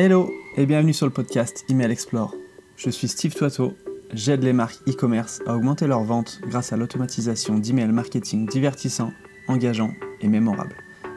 [0.00, 2.32] Hello et bienvenue sur le podcast Email Explore.
[2.76, 3.74] Je suis Steve Toiteau,
[4.12, 9.10] j'aide les marques e-commerce à augmenter leurs ventes grâce à l'automatisation d'email marketing divertissant,
[9.48, 10.76] engageant et mémorable.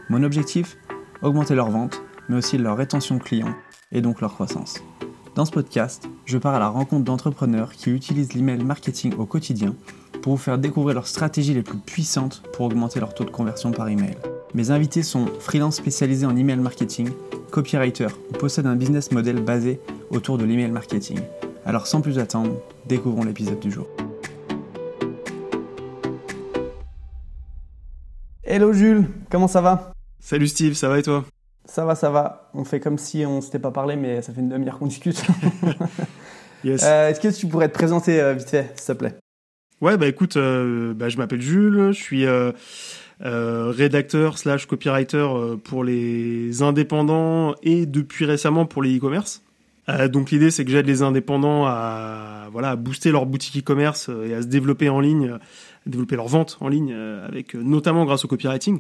[0.10, 0.78] Mon objectif
[1.22, 3.54] Augmenter leurs ventes, mais aussi leur rétention client
[3.92, 4.82] et donc leur croissance.
[5.36, 9.76] Dans ce podcast, je pars à la rencontre d'entrepreneurs qui utilisent l'email marketing au quotidien
[10.24, 13.70] pour vous faire découvrir leurs stratégies les plus puissantes pour augmenter leur taux de conversion
[13.70, 14.18] par email.
[14.56, 17.10] Mes invités sont freelance spécialisés en email marketing,
[17.52, 19.80] copywriter ou possèdent un business model basé
[20.10, 21.20] autour de l'email marketing.
[21.66, 22.56] Alors sans plus attendre,
[22.88, 23.88] découvrons l'épisode du jour.
[28.44, 29.94] Hello Jules, comment ça va?
[30.20, 31.26] Salut Steve, ça va et toi?
[31.66, 32.50] Ça va, ça va.
[32.54, 35.24] On fait comme si on s'était pas parlé, mais ça fait une demi-heure qu'on discute.
[36.64, 36.84] Yes.
[36.84, 39.16] Euh, Est-ce que tu pourrais te présenter euh, vite fait, s'il te plaît?
[39.82, 42.26] Ouais, bah écoute, euh, bah, je m'appelle Jules, je suis
[43.24, 49.44] euh, rédacteur slash copywriter euh, pour les indépendants et depuis récemment pour les e-commerce.
[49.90, 54.10] Euh, donc l'idée c'est que j'aide les indépendants à voilà à booster leur boutique e-commerce
[54.10, 55.40] euh, et à se développer en ligne, à
[55.90, 58.80] développer leur vente en ligne euh, avec notamment grâce au copywriting.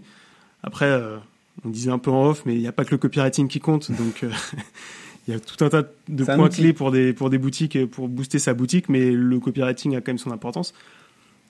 [0.63, 1.17] Après, euh,
[1.65, 3.59] on disait un peu en off, mais il n'y a pas que le copywriting qui
[3.59, 4.23] compte, donc
[5.27, 6.61] il y a tout un tas de points outil.
[6.61, 10.11] clés pour des pour des boutiques pour booster sa boutique, mais le copywriting a quand
[10.11, 10.73] même son importance.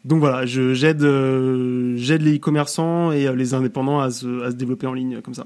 [0.03, 4.55] Donc voilà, j'aide euh, j'aide les e-commerçants et euh, les indépendants à se, à se
[4.55, 5.45] développer en ligne euh, comme ça.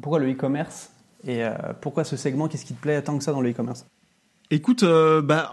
[0.00, 0.90] Pourquoi le e-commerce
[1.26, 1.42] Et
[1.82, 3.84] pourquoi ce segment Qu'est-ce qui te plaît tant que ça dans le e-commerce?
[4.50, 5.52] Écoute, bah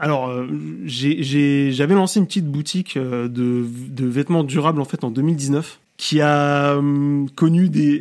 [0.00, 0.32] alors
[0.84, 6.76] j'avais lancé une petite boutique de, de vêtements durables en fait en 2019 qui a
[6.76, 8.00] hum, connu des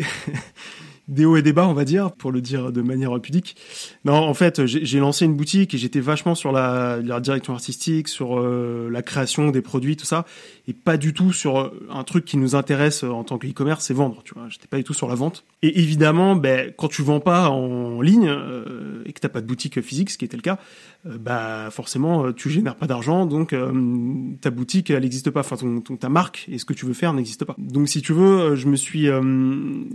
[1.07, 3.55] des hauts et des bas, on va dire, pour le dire de manière pudique.
[4.05, 8.07] Non, en fait, j'ai lancé une boutique et j'étais vachement sur la, la direction artistique,
[8.07, 10.25] sur euh, la création des produits, tout ça,
[10.67, 13.47] et pas du tout sur euh, un truc qui nous intéresse euh, en tant que
[13.47, 14.21] e-commerce, c'est vendre.
[14.23, 15.43] Tu vois, j'étais pas du tout sur la vente.
[15.61, 19.47] Et évidemment, ben, quand tu vends pas en ligne euh, et que t'as pas de
[19.47, 20.57] boutique physique, ce qui était le cas,
[21.05, 23.53] euh, bah forcément, tu génères pas d'argent, donc
[24.41, 25.41] ta boutique, elle n'existe pas.
[25.41, 27.55] Enfin, ton, ton- ta marque et ce que tu veux faire n'existe pas.
[27.57, 29.07] Donc, si tu veux, je me suis,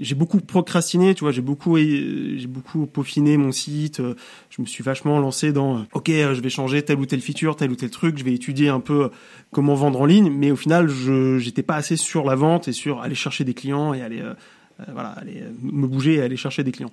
[0.00, 4.00] j'ai beaucoup procrastiné, tu vois, j'ai beaucoup, j'ai beaucoup peaufiné mon site.
[4.00, 4.14] euh,
[4.50, 7.20] je me suis vachement lancé dans, euh, ok, euh, je vais changer telle ou telle
[7.20, 9.10] feature, tel ou tel truc, je vais étudier un peu
[9.50, 12.72] comment vendre en ligne, mais au final, je, j'étais pas assez sur la vente et
[12.72, 14.22] sur aller chercher des clients et aller,
[14.92, 16.92] voilà, aller me bouger et aller chercher des clients.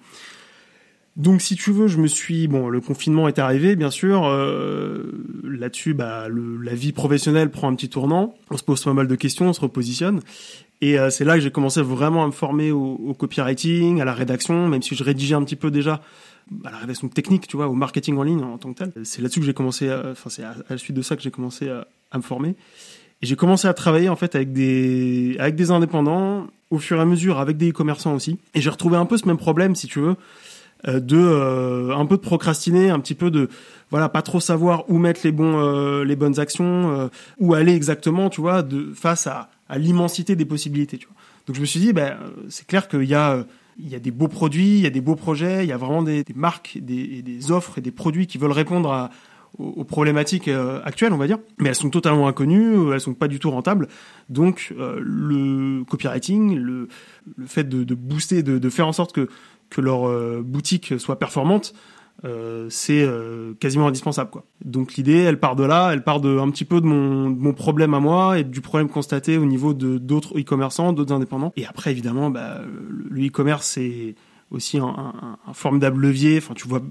[1.16, 4.28] Donc si tu veux, je me suis bon, le confinement est arrivé, bien sûr.
[5.44, 8.36] Là-dessus, bah, la vie professionnelle prend un petit tournant.
[8.52, 10.20] On se pose pas mal de questions, on se repositionne,
[10.82, 14.06] et euh, c'est là que j'ai commencé vraiment à me former au, au copywriting, à
[14.06, 16.02] la rédaction, même si je rédigeais un petit peu déjà
[16.64, 18.92] à la rédaction technique, tu vois, au marketing en ligne en tant que tel.
[19.04, 21.32] C'est là-dessus que j'ai commencé, à- enfin c'est à, la suite de ça que j'ai
[21.32, 22.50] commencé à, à me former.
[23.22, 27.02] Et j'ai commencé à travailler en fait avec des avec des indépendants, au fur et
[27.02, 28.38] à mesure avec des e-commerçants aussi.
[28.54, 30.16] Et j'ai retrouvé un peu ce même problème, si tu veux,
[30.88, 33.50] euh, de euh, un peu de procrastiner, un petit peu de
[33.90, 37.08] voilà pas trop savoir où mettre les bons euh, les bonnes actions, euh,
[37.40, 41.00] où aller exactement, tu vois, de face à, à l'immensité des possibilités.
[41.48, 43.44] Donc je me suis dit, ben euh, c'est clair qu'il y a euh,
[43.80, 46.02] y a des beaux produits, il y a des beaux projets, il y a vraiment
[46.02, 49.10] des, marques, des, offres et des produits qui veulent répondre
[49.58, 51.40] aux, problématiques euh, actuelles, on va dire.
[51.60, 53.90] Mais elles sont totalement inconnues, elles sont pas du tout rentables.
[54.30, 56.88] Donc le copywriting, le,
[57.48, 59.28] fait de, booster, de, de faire en sorte que
[59.70, 61.74] que leur euh, boutique soit performante,
[62.24, 64.46] euh, c'est euh, quasiment indispensable quoi.
[64.64, 67.54] Donc l'idée, elle part de là, elle part de un petit peu de mon, mon
[67.54, 71.52] problème à moi et du problème constaté au niveau de d'autres e-commerçants, d'autres indépendants.
[71.58, 72.62] Et après évidemment, bah,
[73.10, 74.16] le e-commerce c'est
[74.52, 76.38] aussi un, formidable levier.
[76.38, 76.82] Enfin, tu vois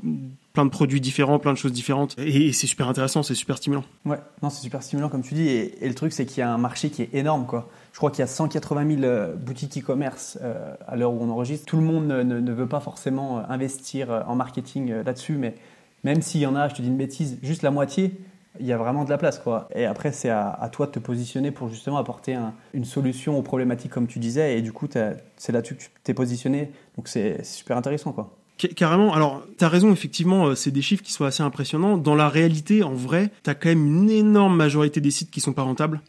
[0.52, 3.56] plein de produits différents, plein de choses différentes, et, et c'est super intéressant, c'est super
[3.56, 3.84] stimulant.
[4.04, 5.48] Ouais, non, c'est super stimulant comme tu dis.
[5.48, 7.46] Et, et le truc, c'est qu'il y a un marché qui est énorme.
[7.46, 7.68] Quoi.
[7.94, 11.30] Je crois qu'il y a 180 000 euh, boutiques e-commerce euh, à l'heure où on
[11.30, 11.64] enregistre.
[11.64, 15.54] Tout le monde ne, veut pas forcément euh, investir en marketing là-dessus, mais
[16.02, 18.18] même s'il y en a, je te dis une bêtise, juste la moitié,
[18.58, 19.38] il y a vraiment de la place.
[19.38, 19.68] Quoi.
[19.76, 23.42] Et après, c'est à, toi de te positionner pour justement apporter un- une solution aux
[23.42, 24.58] problématiques, comme tu disais.
[24.58, 24.88] Et du coup,
[25.36, 26.72] c'est là-dessus que tu t'es positionné.
[26.96, 28.10] Donc, c'est super intéressant.
[28.12, 28.34] Quoi.
[28.58, 29.14] Ca- Carrément.
[29.14, 31.96] Alors, t'as raison, effectivement, c'est des chiffres qui sont assez impressionnants.
[31.96, 35.52] Dans la réalité, en vrai, t'as quand même une énorme majorité des sites qui sont
[35.52, 36.00] pas rentables.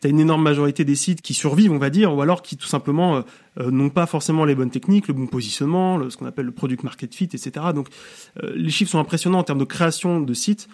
[0.00, 2.66] T'as une énorme majorité des sites qui survivent, on va dire, ou alors qui tout
[2.66, 3.22] simplement euh,
[3.58, 6.84] euh, n'ont pas forcément les bonnes techniques, le bon positionnement, ce qu'on appelle le product
[6.84, 7.50] market fit, etc.
[7.74, 7.88] Donc,
[8.42, 10.68] euh, les chiffres sont impressionnants en termes de création de sites.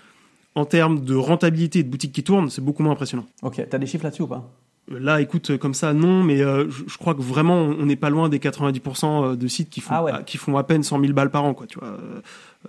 [0.54, 3.26] En termes de rentabilité de boutiques qui tournent, c'est beaucoup moins impressionnant.
[3.42, 4.50] Ok, t'as des chiffres là-dessus ou pas?
[4.88, 7.96] Là, écoute, euh, comme ça, non, mais euh, je, je crois que vraiment, on n'est
[7.96, 10.12] pas loin des 90% de sites qui font, Ah ouais.
[10.12, 11.88] à- qui font à peine 100 000 balles par an, quoi, tu vois.
[11.88, 12.20] Euh,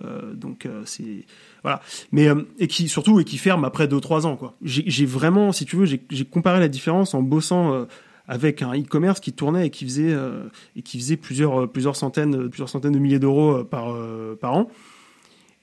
[0.04, 1.24] euh, donc, euh, c'est
[1.62, 1.80] voilà.
[2.10, 4.54] Mais euh, et qui surtout et qui ferment après 2-3 ans, quoi.
[4.62, 7.84] J'ai vraiment, si tu veux, j'ai comparé la différence en bossant euh,
[8.26, 10.14] avec un e-commerce qui tournait et qui faisait
[10.76, 13.94] et qui faisait plusieurs plusieurs centaines plusieurs centaines de milliers d'euros par
[14.40, 14.68] par an.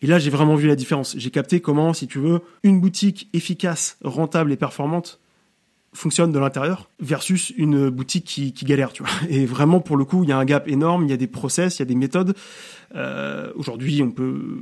[0.02, 1.16] Et là, j'ai vraiment vu la différence.
[1.18, 5.20] J'ai capté comment, si tu veux, une boutique efficace, rentable et performante
[5.96, 9.12] fonctionne de l'intérieur versus une boutique qui, qui, galère, tu vois.
[9.30, 11.28] Et vraiment, pour le coup, il y a un gap énorme, il y a des
[11.28, 12.36] process, il y a des méthodes.
[12.96, 14.60] Euh, Aujourd'hui, on peut,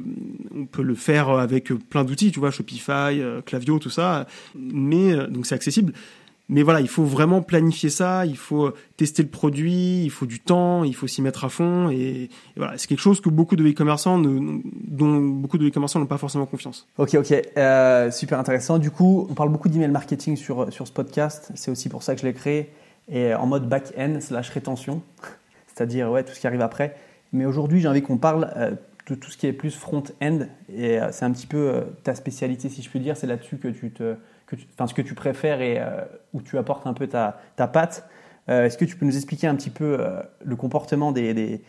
[0.56, 4.28] on peut le faire avec plein d'outils, tu vois, Shopify, euh, Clavio, tout ça.
[4.56, 5.94] Mais, euh, donc c'est accessible.
[6.54, 10.40] Mais voilà, il faut vraiment planifier ça, il faut tester le produit, il faut du
[10.40, 11.90] temps, il faut s'y mettre à fond.
[11.90, 16.20] Et, voilà, c'est quelque chose que beaucoup de e-commerçants, dont beaucoup de e-commerçants n'ont pas
[16.20, 16.88] forcément confiance.
[17.00, 18.78] Ok, ok, euh, super intéressant.
[18.78, 21.52] Du coup, on parle beaucoup d'email marketing sur, sur ce podcast.
[21.56, 22.70] C'est aussi pour ça que je l'ai créé.
[23.12, 25.02] Et en mode back-end slash rétention,
[25.74, 26.96] c'est-à-dire ouais, tout ce qui arrive après.
[27.32, 28.76] Mais aujourd'hui, j'ai envie qu'on parle euh,
[29.10, 30.42] de tout ce qui est plus front-end.
[30.72, 33.18] Et euh, c'est un petit peu ta spécialité, si je puis dire.
[33.18, 34.18] C'est là-dessus que tu te
[34.74, 36.02] enfin, ce que tu préfères et euh,
[36.34, 38.08] où tu apportes un peu ta, ta patte.
[38.50, 41.62] Euh, est-ce que tu peux nous expliquer un petit peu euh, le comportement des,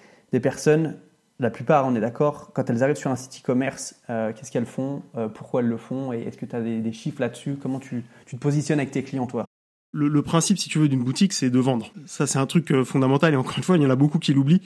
[0.42, 0.96] personnes?
[1.40, 5.02] La plupart, on est d'accord, quand elles arrivent sur un site e-commerce, qu'est-ce qu'elles font
[5.34, 7.56] Pourquoi elles le font Et est-ce que tu as des, chiffres là-dessus?
[7.60, 9.44] Comment tu, tu, te positionnes avec tes clients, toi?
[9.92, 11.92] Le, le, principe, si tu veux, d'une boutique, c'est de vendre.
[12.06, 14.32] Ça, c'est un truc fondamental et encore une fois, il y en a beaucoup qui
[14.32, 14.62] l'oublient.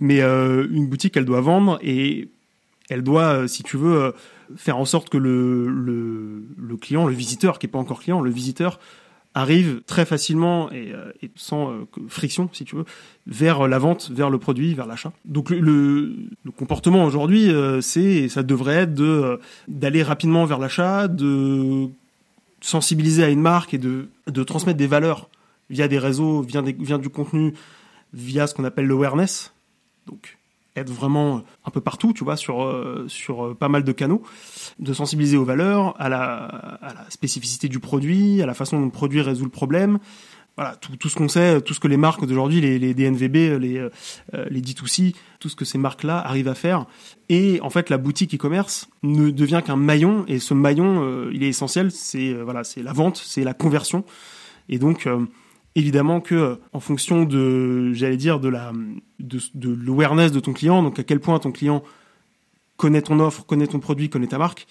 [0.00, 2.30] Mais une boutique, elle doit vendre et
[2.90, 4.14] elle doit, si tu veux,
[4.56, 8.20] faire en sorte que le, le, le client, le visiteur, qui est pas encore client,
[8.20, 8.78] le visiteur
[9.36, 12.86] arrive très facilement et, euh, et sans euh, friction, si tu veux,
[13.26, 15.12] vers la vente, vers le produit, vers l'achat.
[15.26, 19.38] Donc le, le, comportement aujourd'hui, euh, c'est, ça devrait être de
[19.68, 21.88] d'aller rapidement vers l'achat, de
[22.62, 25.28] sensibiliser à une marque et de, de transmettre des valeurs
[25.68, 27.52] via des réseaux, via, des, via du contenu,
[28.14, 29.52] via ce qu'on appelle l'awareness.
[30.06, 30.38] Donc
[30.76, 34.22] être vraiment un peu partout, tu vois, sur euh, sur euh, pas mal de canaux,
[34.78, 38.84] de sensibiliser aux valeurs, à la, à la spécificité du produit, à la façon dont
[38.84, 39.98] le produit résout le problème.
[40.56, 43.60] Voilà, tout, tout ce qu'on sait, tout ce que les marques d'aujourd'hui, les, les DNVB,
[43.60, 43.90] les, euh,
[44.48, 46.86] les D2C, tout ce que ces marques-là arrivent à faire.
[47.28, 51.48] Et en fait, la boutique e-commerce ne devient qu'un maillon, et ce maillon, il est
[51.48, 54.04] essentiel, c'est voilà, c'est la vente, c'est la conversion.
[54.70, 55.06] Et donc,
[55.76, 58.72] évidemment que en fonction de j'allais dire de la
[59.20, 59.38] de,
[59.86, 61.84] l'awareness de ton client donc à quel point ton client
[62.76, 64.66] connaît ton offre connaît ton produit connaît ta marque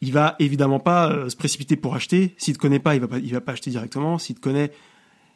[0.00, 2.34] il va évidemment pas euh, se précipiter pour acheter.
[2.36, 4.18] S'il te connaît pas il va pas il va pas acheter directement.
[4.18, 4.70] S'il te connaît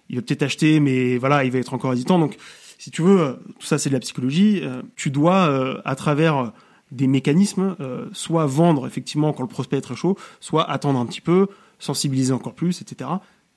[0.09, 2.19] il va peut-être acheter mais voilà il va être encore hésitant.
[2.19, 2.37] Donc
[2.79, 4.61] si tu veux tout ça c'est de la psychologie.
[4.63, 6.53] Euh, tu dois euh, à travers
[6.91, 7.77] des mécanismes
[8.13, 11.47] soit vendre effectivement quand le prospect est très chaud soit attendre un petit peu
[11.79, 13.09] sensibiliser encore plus etc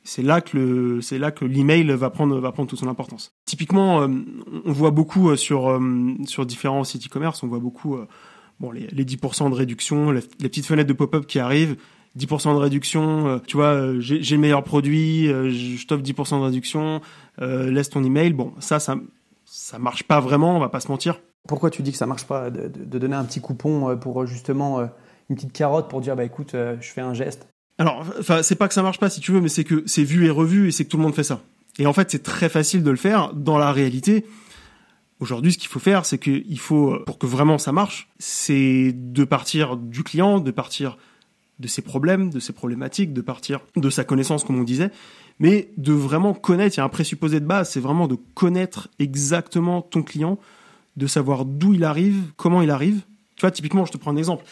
[0.04, 3.34] c'est là que le, c'est là que l'email va prendre va prendre toute son importance.
[3.46, 4.08] Typiquement, euh,
[4.66, 5.80] on voit beaucoup euh, sur euh,
[6.26, 7.98] sur différents sites e-commerce, on voit beaucoup
[8.60, 11.78] bon les, les 10% de réduction, les, petites fenêtres de pop-up qui arrivent,
[12.18, 17.02] 10% de réduction, tu vois, j'ai, j'ai le meilleur produit, je t'offre 10% de réduction,
[17.40, 18.34] laisse ton email.
[18.34, 18.98] Bon, ça ça
[19.46, 21.20] ça marche pas vraiment, on va pas se mentir.
[21.48, 24.82] Pourquoi tu dis que ça marche pas de, de donner un petit coupon pour justement
[25.30, 27.48] une petite carotte pour dire bah écoute, je fais un geste
[27.80, 30.04] alors, enfin, c'est pas que ça marche pas si tu veux, mais c'est que c'est
[30.04, 31.42] vu et revu et c'est que tout le monde fait ça.
[31.80, 33.34] Et en fait, c'est très facile de le faire.
[33.34, 34.26] Dans la réalité,
[35.20, 39.24] aujourd'hui, ce qu'il faut faire, c'est qu'il faut, pour que vraiment ça marche, c'est de
[39.24, 40.98] partir du client, de partir
[41.60, 44.92] de ses problèmes, de ses problématiques, de partir de sa connaissance, comme on disait,
[45.40, 46.76] mais de vraiment connaître.
[46.78, 50.38] Il y a un présupposé de base, c'est vraiment de connaître exactement ton client,
[50.98, 53.02] de savoir d'où il arrive, comment il arrive.
[53.36, 54.44] Tu vois, typiquement, je te prends un exemple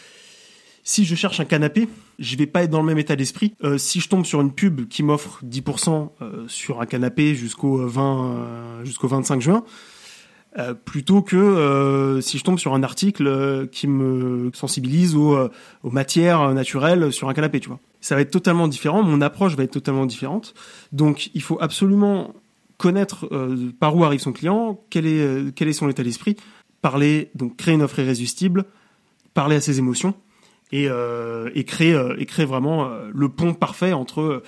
[0.82, 3.54] si je cherche un canapé, je vais pas être dans le même état d'esprit.
[3.62, 7.86] Euh, si je tombe sur une pub qui m'offre 10% euh, sur un canapé jusqu'au
[7.86, 9.64] 20 euh, jusqu'au 25 juin,
[10.84, 15.34] plutôt que si je tombe sur un article qui me sensibilise aux,
[15.82, 17.80] aux, matières naturelles sur un canapé, tu vois.
[18.02, 20.52] Ça va être totalement différent, mon approche va être totalement différente.
[20.92, 22.34] Donc il faut absolument
[22.76, 23.30] connaître
[23.80, 26.36] par où arrive son client, quel est quel est son état d'esprit,
[26.82, 28.66] parler donc créer une offre irrésistible,
[29.32, 30.12] parler à ses émotions
[30.72, 31.64] et, euh, euh, et
[32.26, 34.42] créer vraiment euh, le pont parfait entre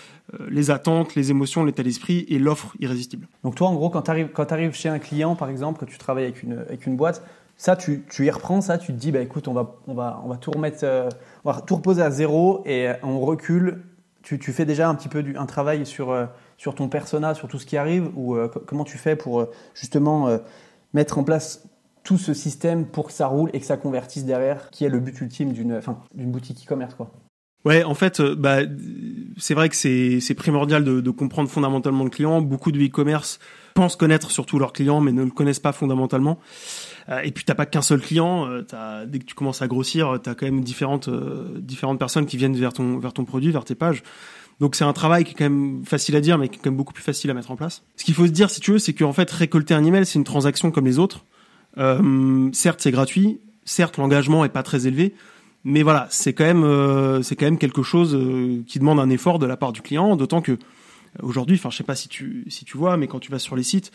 [0.49, 3.29] les attentes, les émotions, l'état d'esprit et l'offre irrésistible.
[3.45, 4.11] Donc toi, en gros, quand tu
[4.53, 6.33] arrives chez un client, par exemple, que tu travailles
[6.69, 7.23] avec une boîte,
[7.57, 10.29] ça, tu, y reprends ça, tu te dis, bah écoute, on va on va on
[10.29, 10.85] va tout remettre,
[11.67, 13.83] tout reposer à zéro et on recule.
[14.23, 16.29] Tu, fais déjà un petit peu un travail sur
[16.75, 20.39] ton persona, sur tout ce qui arrive, ou comment tu fais pour justement
[20.95, 21.69] mettre en place
[22.05, 25.01] tout ce système pour que ça roule et que ça convertisse derrière, qui est le
[25.01, 25.81] but ultime d'une
[26.15, 26.95] d'une boutique e-commerce.
[26.95, 27.11] quoi.
[27.65, 28.59] Ouais, en fait, euh, bah,
[29.39, 32.43] c'est vrai que c'est, primordial de, de, comprendre fondamentalement le client.
[32.43, 33.39] Beaucoup de e-commerce
[33.73, 36.39] pensent connaître surtout leurs clients, mais ne le connaissent pas fondamentalement.
[37.09, 38.47] Euh, et puis t'as pas qu'un seul client.
[38.47, 41.09] Euh, t'as, dès que tu commences à grossir, tu as quand même différentes
[41.59, 44.03] différentes personnes qui viennent vers ton vers ton produit, vers tes pages.
[44.61, 46.71] Donc c'est un travail qui est quand même facile à dire, mais qui est quand
[46.71, 47.83] même beaucoup plus facile à mettre en place.
[47.97, 50.19] Ce qu'il faut se dire, si tu veux, c'est qu'en fait récolter un email, c'est
[50.19, 51.25] une transaction comme les autres.
[51.79, 53.41] Euh, certes, c'est gratuit.
[53.65, 55.15] Certes, l'engagement est pas très élevé,
[55.65, 59.09] mais voilà, c'est quand même euh, c'est quand même quelque chose euh, qui demande un
[59.09, 60.17] effort de la part du client.
[60.17, 60.59] D'autant que
[61.23, 63.57] aujourd'hui, enfin, je sais pas si tu si tu vois, mais quand tu vas sur
[63.57, 63.91] les sites,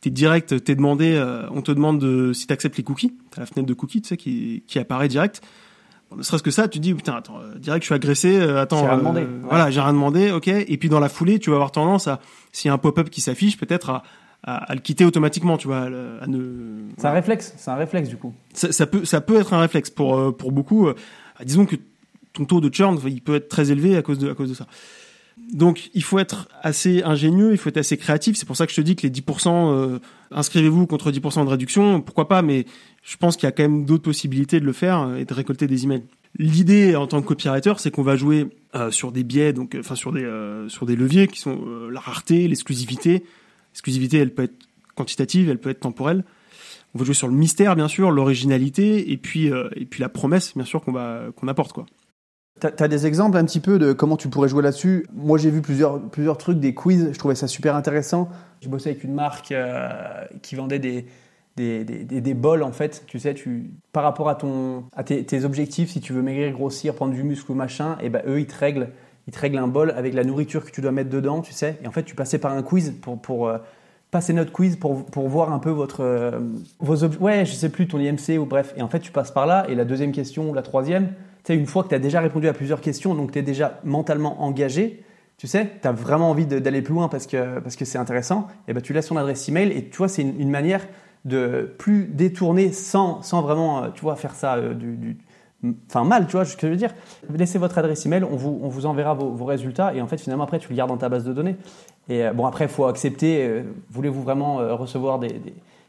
[0.00, 3.14] t'es direct, t'es demandé, on te demande de, si t'acceptes les cookies.
[3.30, 5.40] T'as la fenêtre de cookies, tu sais, qui qui apparaît direct
[6.16, 8.60] ne serait-ce que ça, tu te dis putain, attends, euh, direct je suis agressé, euh,
[8.60, 9.20] attends, j'ai rien demandé.
[9.22, 10.48] Euh, voilà, j'ai rien demandé, ok.
[10.48, 12.20] Et puis dans la foulée, tu vas avoir tendance à,
[12.52, 14.02] s'il y a un pop-up qui s'affiche, peut-être à,
[14.44, 16.84] à, le quitter automatiquement, tu vois, à, ne.
[16.98, 18.32] C'est un réflexe, c'est un réflexe du coup.
[18.52, 20.88] Ça, ça, peut, ça peut être un réflexe pour pour beaucoup.
[21.44, 21.76] disons que
[22.32, 24.54] ton taux de churn, il peut être très élevé à cause de à cause de
[24.54, 24.66] ça.
[25.52, 28.36] Donc il faut être assez ingénieux, il faut être assez créatif.
[28.36, 29.98] C'est pour ça que je te dis que les 10%,
[30.30, 32.66] inscrivez-vous contre 10% de réduction, pourquoi pas, mais
[33.02, 35.66] je pense qu'il y a quand même d'autres possibilités de le faire et de récolter
[35.66, 36.04] des emails.
[36.38, 39.80] L'idée en tant que copywriter, c'est qu'on va jouer euh, sur des biais, donc euh,
[39.80, 41.60] enfin sur des euh, sur des leviers qui sont
[41.90, 43.24] la rareté, l'exclusivité.
[43.74, 46.24] L'exclusivité, elle peut être quantitative, elle peut être temporelle.
[46.94, 50.54] On va jouer sur le mystère, bien sûr, l'originalité, et puis et puis la promesse,
[50.54, 51.86] bien sûr, qu'on va qu'on apporte quoi.
[52.60, 55.04] T'as as des exemples un petit peu de comment tu pourrais jouer là-dessus?
[55.12, 58.28] Moi, j'ai vu plusieurs, plusieurs trucs, des quiz, je trouvais ça super intéressant.
[58.60, 59.52] J'ai bossé avec une marque
[60.40, 61.04] qui vendait des,
[61.56, 63.04] des, des, des, bols en fait.
[63.06, 66.52] Tu sais, tu, par rapport à, ton, à tes, tes, objectifs, si tu veux maigrir,
[66.52, 68.90] grossir, prendre du muscle ou machin, et eh ben eux ils te règlent,
[69.26, 71.78] ils te règlent un bol avec la nourriture que tu dois mettre dedans, tu sais.
[71.82, 73.58] Et en fait, tu passais par un quiz pour, euh,
[74.10, 76.38] passer notre quiz pour, pour voir un peu votre euh,
[76.78, 77.18] vos objets.
[77.18, 78.74] Ouais, je sais plus ton IMC ou bref.
[78.76, 81.56] Et en fait, tu passes par là et la deuxième question la troisième, tu sais,
[81.56, 84.42] une fois que tu as déjà répondu à plusieurs questions, donc tu es déjà mentalement
[84.42, 85.02] engagé.
[85.36, 88.46] Tu sais, tu as vraiment envie d'aller plus loin parce que parce que c'est intéressant.
[88.68, 90.86] Et ben tu laisses ton adresse email et tu vois c'est une, manière
[91.24, 95.16] de plus détourner sans, sans vraiment, euh, tu vois, faire ça du,
[95.88, 96.94] enfin mal, tu vois ce que je veux dire.
[97.34, 100.44] Laissez votre adresse email, on vous, on vous enverra vos, résultats et en fait finalement
[100.44, 101.56] après tu le gardes dans ta base de données.
[102.08, 105.40] Et euh, bon après il faut accepter, voulez-vous vraiment recevoir des,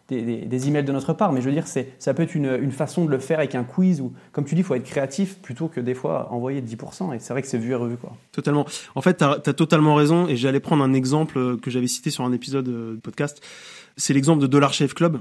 [0.10, 2.60] des, des, emails de notre part, mais je veux dire c'est ça peut être une,
[2.62, 4.84] une, façon de le faire avec un quiz ou comme tu dis il faut être
[4.84, 7.98] créatif plutôt que des fois envoyer 10% et c'est vrai que c'est vu et revu
[7.98, 8.13] quoi.
[8.32, 8.65] Totalement.
[8.94, 12.24] En fait tu as, totalement raison et j'allais prendre un exemple que j'avais cité sur
[12.24, 13.41] un épisode de podcast
[13.98, 15.20] c'est l'exemple de Dollar Shave Club,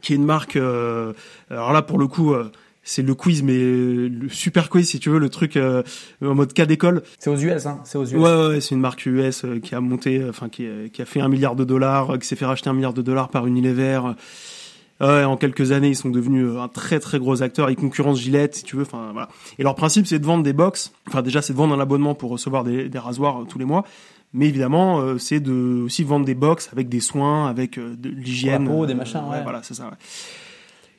[0.00, 0.56] qui est une marque.
[0.56, 1.12] Euh,
[1.50, 2.50] alors là, pour le coup, euh,
[2.82, 5.82] c'est le quiz, mais le super quiz, si tu veux, le truc euh,
[6.24, 7.02] en mode cas d'école.
[7.18, 7.80] C'est aux US, hein.
[7.84, 8.14] C'est aux US.
[8.14, 11.28] Ouais, ouais, c'est une marque US qui a monté, enfin qui, qui, a fait un
[11.28, 14.00] milliard de dollars, qui s'est fait racheter un milliard de dollars par Unilever.
[15.00, 17.70] Ouais, en quelques années, ils sont devenus un très très gros acteur.
[17.70, 18.82] Ils concurrencent Gillette, si tu veux.
[18.82, 19.28] Enfin voilà.
[19.58, 20.92] Et leur principe, c'est de vendre des box.
[21.08, 23.84] Enfin déjà, c'est de vendre un abonnement pour recevoir des, des rasoirs tous les mois.
[24.32, 28.08] Mais évidemment, euh, c'est de aussi vendre des box avec des soins, avec euh, de
[28.08, 28.66] l'hygiène.
[28.66, 29.42] peau, des machins, ouais.
[29.42, 29.84] Voilà, c'est ça.
[29.84, 29.96] Ouais.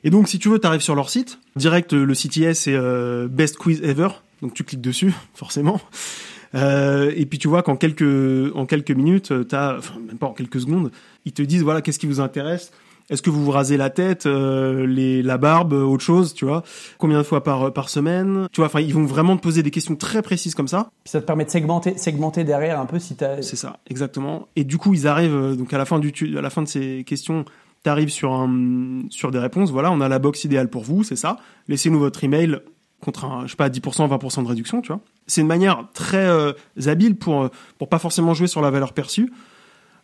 [0.04, 1.38] Et donc, si tu veux, tu arrives sur leur site.
[1.56, 4.08] Direct, le CTS, c'est euh, Best Quiz Ever.
[4.42, 5.80] Donc, tu cliques dessus, forcément.
[6.54, 10.34] Euh, et puis, tu vois qu'en quelques, en quelques minutes, t'as, enfin, même pas en
[10.34, 10.92] quelques secondes,
[11.24, 12.70] ils te disent, voilà, qu'est-ce qui vous intéresse?
[13.10, 16.62] Est-ce que vous vous rasez la tête, euh, les, la barbe, autre chose, tu vois?
[16.96, 18.48] Combien de fois par par semaine?
[18.50, 20.90] Tu vois, enfin, ils vont vraiment te poser des questions très précises comme ça.
[21.04, 23.42] Puis ça te permet de segmenter, segmenter derrière un peu si t'as.
[23.42, 24.48] C'est ça, exactement.
[24.56, 26.68] Et du coup, ils arrivent euh, donc à la fin du à la fin de
[26.68, 27.44] ces questions.
[27.84, 29.70] T'arrives sur un sur des réponses.
[29.70, 31.36] Voilà, on a la box idéale pour vous, c'est ça.
[31.68, 32.58] Laissez-nous votre email
[33.00, 35.00] contre un, je sais pas, 10%, 20% de réduction, tu vois.
[35.26, 36.52] C'est une manière très euh,
[36.86, 37.48] habile pour euh,
[37.78, 39.30] pour pas forcément jouer sur la valeur perçue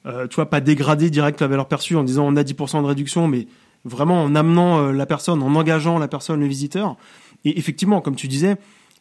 [0.07, 2.87] euh, tu vois, pas dégrader direct la valeur perçue en disant on a 10% de
[2.87, 3.49] réduction, mais
[3.85, 6.97] vraiment en amenant la personne, en engageant la personne, le visiteur.
[7.45, 8.57] Et effectivement, comme tu disais,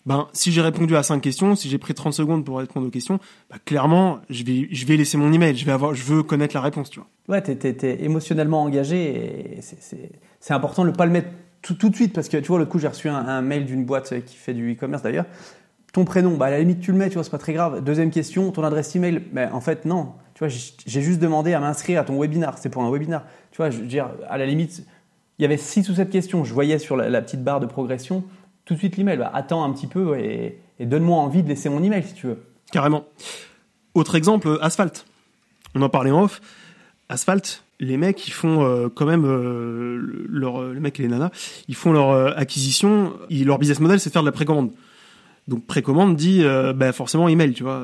[0.06, 2.91] ben, si j'ai répondu à cinq questions, si j'ai pris 30 secondes pour répondre aux
[2.91, 5.56] questions, ben, clairement, je vais, je vais laisser mon email.
[5.56, 7.10] Je vais avoir, je veux connaître la réponse, tu vois.
[7.27, 11.29] Ouais, t'es, t'es émotionnellement engagé et c'est, important de ne pas le mettre
[11.62, 13.65] tout, tout de suite parce que tu vois, le coup, j'ai reçu un, un mail
[13.65, 15.25] d'une boîte qui fait du e-commerce d'ailleurs.
[15.94, 17.84] Ton prénom, bah, à la limite, tu le mets, tu vois, c'est pas très grave.
[17.84, 20.13] Deuxième question, ton adresse email, mais en fait, non.
[20.36, 22.58] Tu vois, j'ai juste demandé à m'inscrire à ton webinar.
[22.58, 23.25] C'est pour un webinar.
[23.51, 24.86] Tu vois, je dire, à la limite,
[25.39, 26.44] il y avait six ou sept questions.
[26.44, 28.24] Je voyais sur la, petite barre de progression
[28.70, 29.18] tout de suite l'email.
[29.18, 32.38] Bah, attends un petit peu et, donne-moi envie de laisser mon email si tu veux.
[32.72, 33.06] Carrément.
[33.96, 35.08] Autre exemple, Asphalt.
[35.74, 36.40] On en parlait en off.
[37.10, 41.32] Asphalt, les mecs, ils font euh, quand même euh, leur, les mecs et les nanas,
[41.68, 43.14] ils font leur euh, acquisition.
[43.32, 44.70] leur business model, c'est de faire de la précommande.
[45.50, 47.84] Donc précommande dit euh, bah, forcément email, tu vois.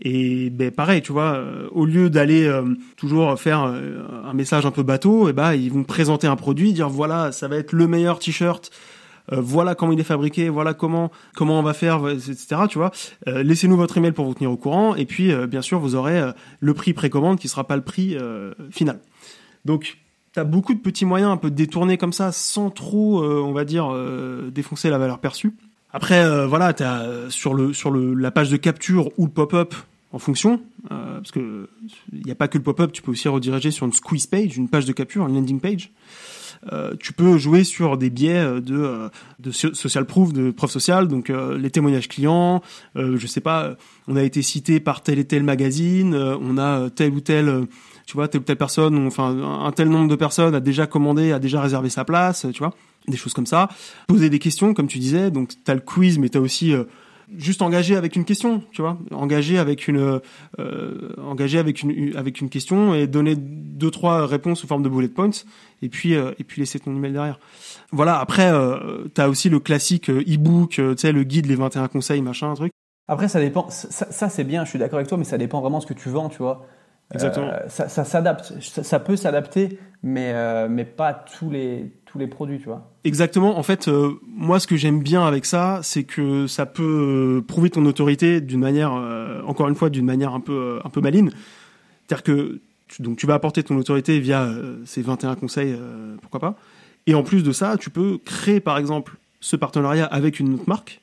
[0.00, 2.62] Et ben pareil, tu vois, euh, au lieu d'aller euh,
[2.96, 6.88] toujours faire un message un peu bateau, et ben ils vont présenter un produit, dire
[6.88, 8.70] voilà, ça va être le meilleur t-shirt.
[9.32, 12.62] Voilà comment il est fabriqué, voilà comment comment on va faire, etc.
[12.68, 12.90] Tu vois,
[13.26, 16.74] laissez-nous votre email pour vous tenir au courant, et puis bien sûr vous aurez le
[16.74, 18.16] prix précommande qui sera pas le prix
[18.70, 19.00] final.
[19.64, 19.98] Donc
[20.32, 23.64] tu as beaucoup de petits moyens un peu détournés comme ça, sans trop, on va
[23.64, 23.94] dire,
[24.52, 25.54] défoncer la valeur perçue.
[25.92, 29.74] Après, voilà, t'as sur le sur le la page de capture ou le pop-up
[30.12, 30.60] en fonction,
[31.16, 31.68] parce que
[32.12, 34.56] il n'y a pas que le pop-up, tu peux aussi rediriger sur une squeeze page,
[34.56, 35.90] une page de capture, une landing page.
[36.72, 41.08] Euh, tu peux jouer sur des biais euh, de, euh, social proof, de preuve sociale,
[41.08, 42.62] donc les témoignages clients.
[42.94, 43.76] je sais pas,
[44.08, 47.66] on a été cité par tel et tel magazine, on a tel ou tel
[48.06, 51.32] tu vois, telle ou telle personne, enfin un tel nombre de personnes a déjà commandé,
[51.32, 52.74] a déjà réservé sa place, tu vois,
[53.08, 53.68] des choses comme ça.
[54.08, 56.74] Poser des questions, comme tu disais, donc t'as le quiz, mais t'as aussi
[57.36, 60.20] juste engagé avec une question, tu vois, engagé avec une
[60.58, 64.88] euh, engagé avec une avec une question et donner deux trois réponses sous forme de
[64.88, 65.30] bullet points
[65.82, 67.38] et puis euh, et puis laisser ton email derrière.
[67.92, 71.88] Voilà, après euh, tu as aussi le classique e-book, tu sais le guide les 21
[71.88, 72.72] conseils, machin un truc.
[73.08, 75.60] Après ça dépend ça, ça c'est bien, je suis d'accord avec toi mais ça dépend
[75.60, 76.66] vraiment de ce que tu vends, tu vois.
[77.12, 77.50] Exactement.
[77.68, 82.66] ça, ça s'adapte, ça, ça, peut s'adapter mais mais pas tous les les produits, tu
[82.66, 82.90] vois.
[83.04, 83.58] Exactement.
[83.58, 87.40] En fait, euh, moi, ce que j'aime bien avec ça, c'est que ça peut euh,
[87.42, 91.00] prouver ton autorité d'une manière, euh, encore une fois, d'une manière un peu, un peu
[91.00, 91.30] maligne.
[92.06, 94.48] C'est-à-dire que tu, donc tu vas apporter ton autorité via
[94.84, 95.76] ces 21 conseils,
[96.20, 96.54] pourquoi pas.
[97.06, 100.64] Et en plus de ça, tu peux créer, par exemple, ce partenariat avec une autre
[100.66, 101.00] marque,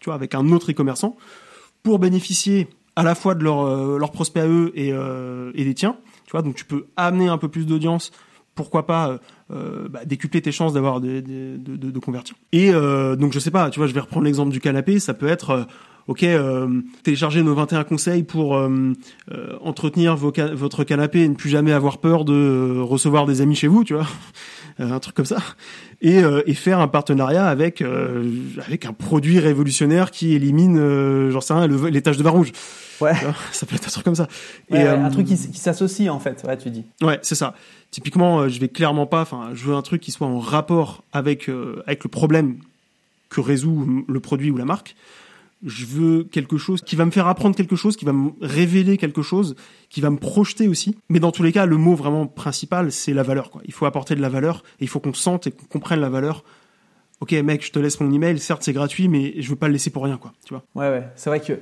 [0.00, 1.16] tu vois, avec un autre e-commerçant,
[1.82, 5.96] pour bénéficier à la fois de leur, leur prospect à eux et, et des tiens.
[6.26, 8.12] Tu vois, donc tu peux amener un peu plus d'audience
[8.54, 9.18] pourquoi pas euh,
[9.50, 12.36] euh, bah, décupler tes chances d'avoir de, de, de, de, convertir.
[12.52, 15.14] Et euh, donc je sais pas, tu vois, je vais reprendre l'exemple du canapé, ça
[15.14, 15.64] peut être euh,
[16.08, 16.68] ok, euh,
[17.02, 18.92] télécharger nos 21 conseils pour euh,
[19.60, 23.68] entretenir vos votre canapé et ne plus jamais avoir peur de recevoir des amis chez
[23.68, 24.06] vous, tu vois,
[24.78, 25.38] un truc comme ça,
[26.02, 27.82] et, et faire un partenariat avec
[28.66, 32.52] avec un produit révolutionnaire qui élimine, j'en sais rien, les taches de vin rouge.
[33.00, 33.12] Ouais.
[33.52, 34.28] Ça peut être un truc comme ça.
[34.70, 36.84] et, un truc qui, qui s'associe en fait, ouais, tu dis.
[37.02, 37.54] Ouais, c'est ça.
[37.94, 41.04] Typiquement, euh, je vais clairement pas, enfin, je veux un truc qui soit en rapport
[41.12, 42.56] avec euh, avec le problème
[43.28, 44.96] que résout le produit ou la marque.
[45.64, 48.98] Je veux quelque chose qui va me faire apprendre quelque chose, qui va me révéler
[48.98, 49.56] quelque chose,
[49.88, 50.96] qui va me projeter aussi.
[51.08, 53.50] Mais dans tous les cas, le mot vraiment principal, c'est la valeur.
[53.64, 56.10] Il faut apporter de la valeur et il faut qu'on sente et qu'on comprenne la
[56.10, 56.44] valeur.
[57.20, 58.38] Ok, mec, je te laisse mon email.
[58.38, 60.20] Certes, c'est gratuit, mais je veux pas le laisser pour rien.
[60.44, 60.64] Tu vois.
[60.74, 61.08] Ouais, ouais.
[61.16, 61.60] C'est vrai que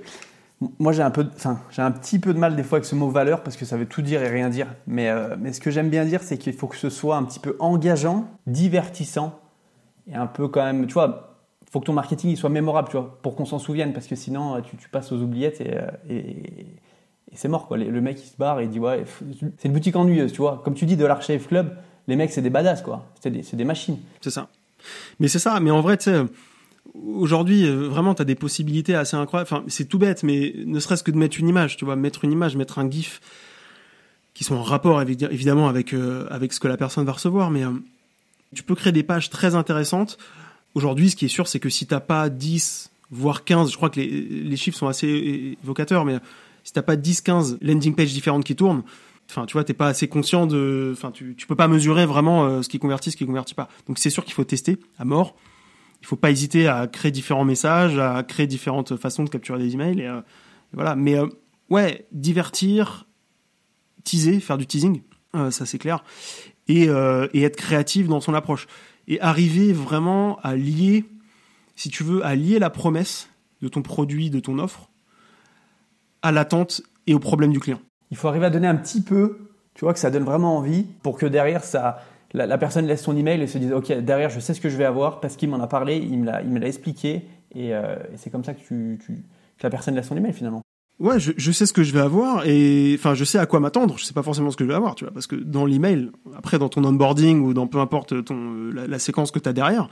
[0.78, 2.94] moi, j'ai un peu, enfin, j'ai un petit peu de mal des fois avec ce
[2.94, 4.68] mot valeur parce que ça veut tout dire et rien dire.
[4.86, 7.24] Mais, euh, mais ce que j'aime bien dire, c'est qu'il faut que ce soit un
[7.24, 9.40] petit peu engageant, divertissant
[10.08, 11.31] et un peu quand même, tu vois,
[11.72, 14.14] faut que ton marketing il soit mémorable, tu vois, pour qu'on s'en souvienne parce que
[14.14, 16.22] sinon tu, tu passes aux oubliettes et, euh,
[17.34, 17.78] c'est mort quoi.
[17.78, 19.04] Le mec il se barre et il dit ouais,
[19.56, 20.60] c'est une boutique ennuyeuse, tu vois.
[20.64, 21.76] Comme tu dis de l'Archive Club,
[22.08, 23.98] les mecs c'est des badass quoi, c'est des, machines.
[24.20, 24.48] C'est ça.
[25.18, 25.58] Mais c'est ça.
[25.60, 26.24] Mais en vrai, tu sais
[26.94, 29.48] aujourd'hui, euh, vraiment, tu as des possibilités assez incroyables.
[29.50, 32.24] Enfin, c'est tout bête, mais ne serait-ce que de mettre une image, tu vois, mettre
[32.24, 33.20] une image, mettre un GIF
[34.34, 37.64] qui sont en rapport évidemment avec, euh, avec ce que la personne va recevoir, mais
[37.64, 37.70] euh,
[38.54, 40.18] tu peux créer des pages très intéressantes.
[40.74, 43.90] Aujourd'hui, ce qui est sûr, c'est que si t'as pas 10, voire 15, je crois
[43.90, 46.16] que les, chiffres sont assez évocateurs, mais
[46.64, 48.82] si t'as pas 10, 15 landing pages différentes qui tournent,
[49.30, 52.68] enfin tu vois t'es pas assez conscient de enfin tu, peux pas mesurer vraiment ce
[52.68, 55.36] qui convertit ce qui convertit pas donc c'est sûr qu'il faut tester à mort
[56.02, 59.74] il faut pas hésiter à créer différents messages, à créer différentes façons de capturer des
[59.74, 60.00] emails.
[60.00, 60.20] Et, euh,
[60.72, 60.96] voilà.
[60.96, 61.26] Mais euh,
[61.70, 63.06] ouais, divertir,
[64.02, 65.02] teaser, faire du teasing,
[65.36, 66.02] euh, ça c'est clair,
[66.66, 68.66] et, et être créatif dans son approche
[69.08, 71.04] et arriver vraiment à lier,
[71.76, 73.28] si tu veux, à lier la promesse
[73.60, 74.90] de ton produit, de ton offre,
[76.22, 77.80] à l'attente et au problème du client.
[78.10, 80.84] Il faut arriver à donner un petit peu, tu vois, que ça donne vraiment envie
[81.02, 84.40] pour que derrière ça la, personne laisse son email et se dit ok derrière je
[84.40, 86.26] sais ce que je vais avoir parce qu'il m'en a parlé, il me
[86.58, 87.22] l'a, expliqué
[87.54, 89.12] et, euh, c'est comme ça que, tu, tu,
[89.58, 90.62] que la personne laisse son email finalement.
[91.02, 93.60] Ouais, je, je, sais ce que je vais avoir et enfin je sais à quoi
[93.60, 93.98] m'attendre.
[93.98, 96.10] Je sais pas forcément ce que je vais avoir, tu vois, parce que dans l'email,
[96.36, 99.88] après dans ton onboarding ou dans peu importe ton la, séquence que tu as derrière,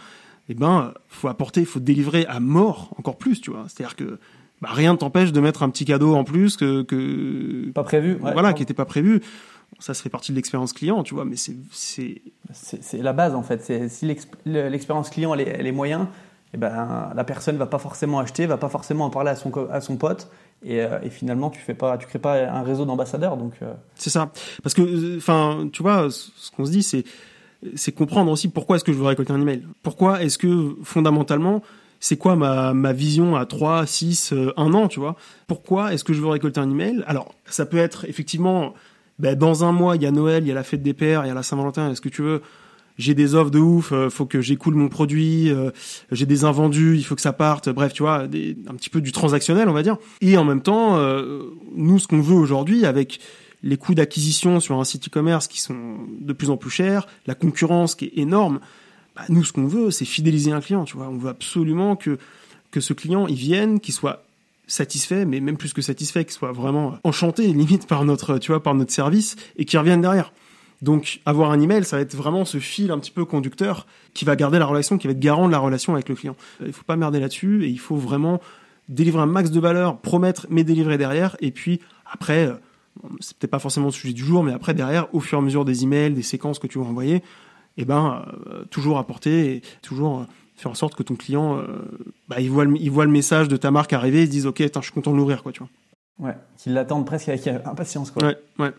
[0.48, 3.64] eh ben faut apporter, faut délivrer à mort encore plus, tu vois.
[3.68, 4.18] C'est-à-dire que
[4.62, 8.16] bah, rien ne t'empêche de mettre un petit cadeau en plus que, que pas prévu,
[8.20, 9.20] voilà, qui était pas prévu
[9.78, 11.56] ça, se fait partie de l'expérience client, tu vois, mais c'est...
[11.72, 13.88] C'est la base, en fait.
[13.88, 14.06] Si
[14.44, 16.08] l'expérience client, elle est, elle est moyen,
[16.52, 19.52] eh ben, la personne va pas forcément acheter, va pas forcément en parler à son,
[19.70, 20.30] à son pote,
[20.64, 23.36] et, euh, et finalement, tu fais pas, tu crées pas un réseau d'ambassadeurs.
[23.36, 23.72] Donc, euh.
[23.94, 24.30] C'est ça.
[24.62, 27.04] Parce que, enfin, tu vois, ce qu'on se dit, c'est
[27.74, 29.66] c'est comprendre aussi pourquoi est-ce que je veux récolter un email.
[29.82, 31.62] Pourquoi est-ce que, fondamentalement,
[31.98, 35.16] c'est quoi ma, ma vision à 3, 6, 1 an, tu vois?
[35.46, 37.04] Pourquoi est-ce que je veux récolter un email?
[37.06, 38.72] Alors, ça peut être effectivement
[39.20, 41.26] ben, dans un mois, il y a Noël, il y a la fête des pères,
[41.26, 42.40] il y a la Saint-Valentin, est-ce que tu veux
[43.00, 45.70] j'ai des offres de ouf, euh, faut que j'écoule mon produit, euh,
[46.12, 49.12] j'ai des invendus, il faut que ça parte, bref, tu vois, un petit peu du
[49.12, 49.96] transactionnel, on va dire.
[50.20, 53.20] Et en même temps, euh, nous, ce qu'on veut aujourd'hui, avec
[53.62, 57.34] les coûts d'acquisition sur un site e-commerce qui sont de plus en plus chers, la
[57.34, 58.60] concurrence qui est énorme,
[59.16, 61.08] bah, nous, ce qu'on veut, c'est fidéliser un client, tu vois.
[61.08, 62.18] On veut absolument que
[62.70, 64.24] que ce client il vienne, qu'il soit
[64.66, 68.62] satisfait, mais même plus que satisfait, qu'il soit vraiment enchanté, limite par notre, tu vois,
[68.62, 70.32] par notre service, et qu'il revienne derrière.
[70.82, 74.24] Donc, avoir un email, ça va être vraiment ce fil un petit peu conducteur qui
[74.24, 76.36] va garder la relation, qui va être garant de la relation avec le client.
[76.64, 78.40] Il faut pas merder là-dessus et il faut vraiment
[78.88, 81.36] délivrer un max de valeur, promettre, mais délivrer derrière.
[81.40, 82.54] Et puis, après, euh,
[83.20, 85.44] c'est peut-être pas forcément le sujet du jour, mais après, derrière, au fur et à
[85.44, 87.22] mesure des emails, des séquences que tu vas envoyer,
[87.76, 90.24] eh ben, euh, toujours apporter et toujours euh,
[90.56, 91.62] faire en sorte que ton client,
[92.28, 94.46] bah, il voit, le, il voit le message de ta marque arriver, il se dise,
[94.46, 95.70] ok, je suis content de l'ouvrir, quoi, tu vois.
[96.18, 98.26] Ouais, qu'il l'attendent presque avec impatience, quoi.
[98.26, 98.72] Ouais, ouais.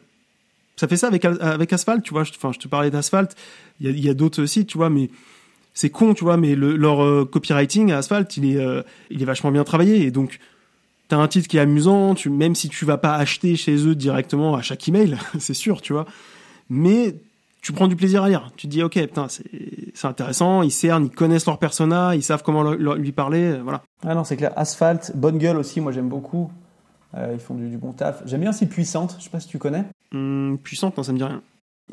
[0.82, 2.24] Ça fait ça avec, avec Asphalt, tu vois.
[2.24, 3.36] Enfin, je te parlais d'Asphalt.
[3.82, 5.12] Il y a, d'autres sites, tu vois, mais
[5.76, 9.26] c'est con, tu vois, mais leur euh, copywriting à Asphalt, il est, euh, il est
[9.26, 10.02] vachement bien travaillé.
[10.02, 10.40] Et donc,
[11.08, 13.94] t'as un titre qui est amusant, tu, même si tu vas pas acheter chez eux
[13.94, 16.08] directement à chaque email, c'est sûr, tu vois.
[16.72, 17.14] Mais
[17.62, 18.50] tu prends du plaisir à lire.
[18.58, 22.42] Tu te dis, ok, putain, c'est intéressant, ils cernent, ils connaissent leur persona, ils savent
[22.42, 23.84] comment lui parler, euh, voilà.
[24.04, 24.52] Ah non, c'est clair.
[24.56, 26.50] Asphalt, bonne gueule aussi, moi j'aime beaucoup.
[27.16, 28.24] Ils font du, du, bon taf.
[28.26, 29.86] J'aime bien aussi Puissante, je sais pas si tu connais.
[30.14, 31.42] Hum, puissante, non, ça me dit rien.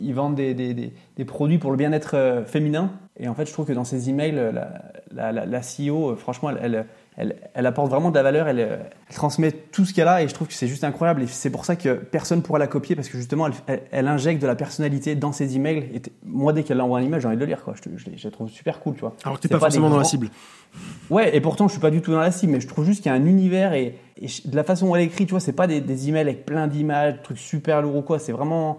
[0.00, 2.92] Ils vendent des, des, des, produits pour le bien-être euh, féminin.
[3.16, 6.50] Et en fait, je trouve que dans ces emails, la, la, la, CEO, euh, franchement,
[6.50, 6.86] elle, elle,
[7.18, 8.46] elle, apporte vraiment de la valeur.
[8.46, 10.22] Elle, transmet tout ce qu'elle a.
[10.22, 11.22] Et je trouve que c'est juste incroyable.
[11.22, 13.48] Et c'est pour ça que personne ne pourra la copier parce que justement,
[13.90, 15.78] elle, injecte de la personnalité dans ses emails.
[15.94, 17.64] Et moi, dès qu'elle envoie un email, j'ai envie de le lire.
[17.64, 17.74] Quoi.
[17.74, 18.94] Je, je, la trouve super cool.
[18.94, 19.16] Tu vois.
[19.24, 20.30] Alors que tu n'es pas, forcément dans la cible.
[21.10, 22.52] Ouais, et pourtant, je suis pas du tout dans la cible.
[22.52, 23.74] Mais je trouve juste qu'il y a un univers.
[23.74, 23.98] Et,
[24.44, 26.68] de la façon où elle écrit, tu vois, c'est pas des, des emails avec plein
[26.68, 28.18] d'images, trucs super lourds ou quoi.
[28.18, 28.78] C'est vraiment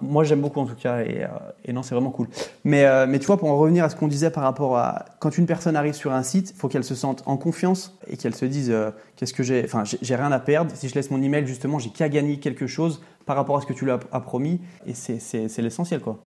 [0.00, 2.28] moi, j'aime beaucoup en tout cas, et, euh, non, c'est vraiment cool.
[2.64, 5.04] Mais, euh, mais tu vois, pour en revenir à ce qu'on disait par rapport à
[5.18, 8.16] quand une personne arrive sur un site, il faut qu'elle se sente en confiance et
[8.16, 10.70] qu'elle se dise euh, qu'est-ce que j'ai, enfin, j'ai rien à perdre.
[10.74, 13.66] Si je laisse mon email, justement, j'ai qu'à gagner quelque chose par rapport à ce
[13.66, 16.20] que tu lui as promis, et c'est l'essentiel, quoi.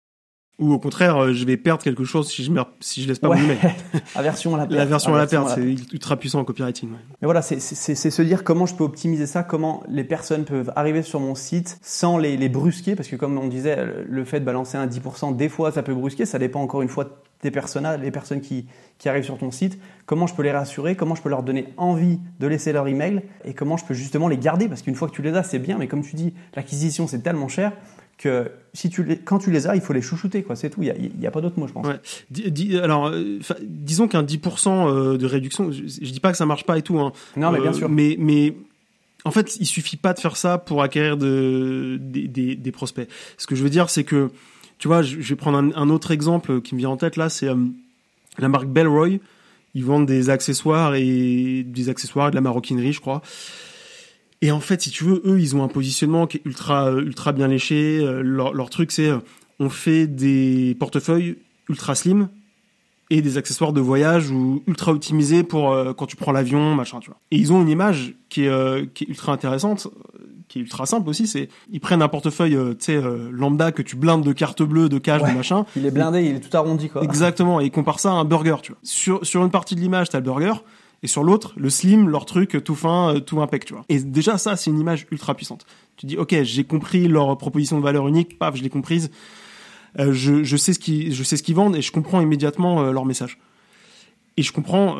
[0.58, 3.28] Ou au contraire, euh, je vais perdre quelque chose si je si je laisse pas
[3.28, 3.58] mon email.
[4.16, 4.78] Aversion à la perte.
[4.78, 6.88] La version à la perte, c'est ultra puissant en copywriting.
[6.90, 11.02] Mais voilà, c'est se dire comment je peux optimiser ça, comment les personnes peuvent arriver
[11.02, 14.44] sur mon site sans les, les brusquer, parce que comme on disait, le fait de
[14.44, 17.88] balancer un 10%, des fois ça peut brusquer, ça dépend encore une fois des personnes,
[18.02, 18.66] les personnes qui,
[18.98, 21.68] qui arrivent sur ton site, comment je peux les rassurer, comment je peux leur donner
[21.76, 25.08] envie de laisser leur email et comment je peux justement les garder, parce qu'une fois
[25.08, 27.72] que tu les as, c'est bien, mais comme tu dis, l'acquisition c'est tellement cher
[28.18, 30.56] que si tu les, quand tu les as, il faut les chouchouter, quoi.
[30.56, 30.82] C'est tout.
[30.82, 31.86] Il n'y a, a, pas d'autre mot, je pense.
[31.86, 32.78] Ouais.
[32.82, 36.64] alors, euh, disons qu'un 10% euh, de réduction, je, ne dis pas que ça marche
[36.64, 36.98] pas et tout.
[36.98, 37.12] Hein.
[37.36, 37.88] Non, mais bien euh, sûr.
[37.88, 38.54] Mais, mais
[39.24, 43.08] en fait, il suffit pas de faire ça pour acquérir de, des, des, prospects.
[43.36, 44.30] Ce que je veux dire, c'est que,
[44.78, 47.48] tu vois, je, vais prendre un, autre exemple qui me vient en tête là, c'est
[48.38, 49.18] la marque Bellroy.
[49.74, 53.22] Ils vendent des accessoires et des accessoires et de la maroquinerie, je crois.
[54.40, 57.02] Et en fait, si tu veux, eux, ils ont un positionnement qui est ultra, euh,
[57.02, 57.98] ultra bien léché.
[58.00, 59.18] Euh, leur, leur truc, c'est euh,
[59.58, 61.36] on fait des portefeuilles
[61.68, 62.28] ultra slim
[63.10, 67.08] et des accessoires de voyage ou ultra optimisés pour quand tu prends l'avion, machin, tu
[67.08, 67.18] vois.
[67.30, 69.88] Et ils ont une image qui est, qui est ultra intéressante,
[70.46, 71.26] qui est ultra simple aussi.
[71.26, 74.98] C'est ils prennent un portefeuille, tu sais, lambda que tu blindes de cartes bleues, de
[74.98, 75.64] cash, de machin.
[75.74, 77.02] Il est blindé, il est tout arrondi, quoi.
[77.02, 77.62] Exactement.
[77.62, 78.80] Et ils comparent ça à un burger, tu vois.
[78.82, 80.52] Sur sur une partie de l'image, t'as le burger
[81.02, 83.84] et sur l'autre, le slim, leur truc tout fin, euh, tout impec, tu vois.
[83.88, 85.64] Et déjà, ça, c'est une image ultra puissante.
[85.96, 89.10] Tu dis, ok, j'ai compris leur proposition de valeur unique, paf, je l'ai comprise.
[89.98, 92.82] Euh, je, je, sais ce qui, je sais ce qu'ils vendent et je comprends immédiatement
[92.82, 93.38] euh, leur message.
[94.36, 94.96] Et je comprends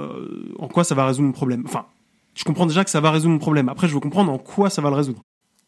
[0.59, 1.63] en quoi ça va résoudre mon problème.
[1.65, 1.87] Enfin,
[2.35, 3.69] je comprends déjà que ça va résoudre mon problème.
[3.69, 5.23] Après, je veux comprendre en quoi ça va le résoudre.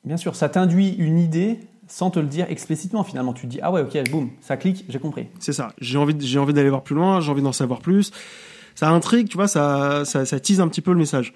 [0.04, 3.32] Bien sûr, ça t'induit une idée sans te le dire explicitement finalement.
[3.32, 5.28] Tu te dis, ah ouais, ok, boum, ça clique, j'ai compris.
[5.38, 5.72] C'est ça.
[5.80, 8.10] J'ai envie, j'ai envie d'aller voir plus loin, j'ai envie d'en savoir plus
[8.74, 11.34] ça intrigue, tu vois, ça, ça, tease un petit peu le message.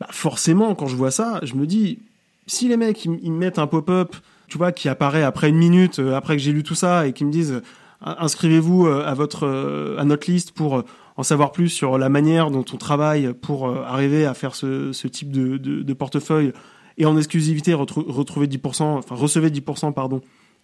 [0.00, 1.98] Bah, forcément, quand je vois ça, je me dis,
[2.46, 4.16] si les mecs, ils, mettent un pop-up,
[4.48, 7.12] tu vois, qui apparaît après une minute, euh, après que j'ai lu tout ça, et
[7.12, 7.62] qui me disent, euh,
[8.02, 10.82] inscrivez-vous euh, à votre, à notre liste pour
[11.16, 15.06] en savoir plus sur la manière dont on travaille pour arriver à faire ce, ce
[15.06, 16.52] type de, de, de, portefeuille
[16.96, 20.22] et en exclusivité retrouver 10%, enfin recevez 10% pardon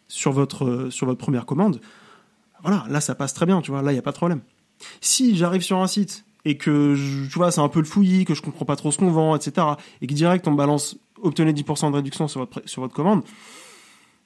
[0.08, 1.80] sur votre sur votre première commande.
[2.62, 4.40] Voilà, là ça passe très bien, tu vois, là il y a pas de problème.
[5.00, 6.94] Si j'arrive sur un site et que
[7.28, 9.36] tu vois c'est un peu le fouillis, que je comprends pas trop ce qu'on vend,
[9.36, 9.66] etc.
[10.00, 13.22] et que direct on balance obtenez 10% de réduction sur votre sur votre commande,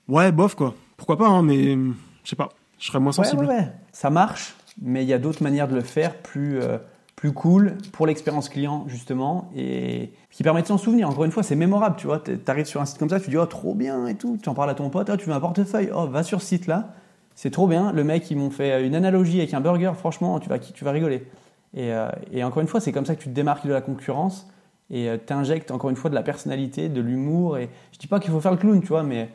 [0.08, 0.74] ouais bof quoi.
[0.96, 3.44] Pourquoi pas hein, mais je sais pas, je serais moins sensible.
[3.44, 6.78] Ouais, ouais, ça marche, mais il y a d'autres manières de le faire plus euh,
[7.16, 11.08] plus cool pour l'expérience client justement et qui permet de s'en souvenir.
[11.08, 12.20] Encore une fois, c'est mémorable, tu vois.
[12.20, 14.48] Tu arrives sur un site comme ça, tu dis oh trop bien et tout, tu
[14.48, 16.66] en parles à ton pote, oh, tu veux un portefeuille, oh va sur ce site
[16.66, 16.94] là
[17.34, 17.92] c'est trop bien.
[17.92, 19.92] Le mec, ils m'ont fait une analogie avec un burger.
[19.96, 21.26] Franchement, tu vas, tu vas rigoler.
[21.74, 23.80] Et, euh, et encore une fois, c'est comme ça que tu te démarques de la
[23.80, 24.46] concurrence
[24.90, 27.56] et euh, tu injectes encore une fois de la personnalité, de l'humour.
[27.56, 29.30] Et je dis pas qu'il faut faire le clown, tu vois, mais